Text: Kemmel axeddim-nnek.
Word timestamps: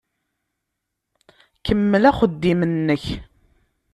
Kemmel 1.65 2.03
axeddim-nnek. 2.09 3.03